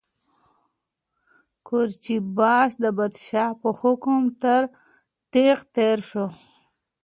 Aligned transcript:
قورچي 1.67 2.15
باشي 2.37 2.77
د 2.83 2.85
پادشاه 2.97 3.51
په 3.61 3.69
حکم 3.79 4.19
تر 4.41 4.63
تېغ 5.33 5.57
تېر 5.75 5.97
شو. 6.09 6.25